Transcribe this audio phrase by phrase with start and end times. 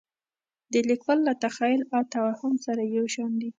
[0.73, 3.49] د لیکوال له تخیل او توهم سره یو شان دي.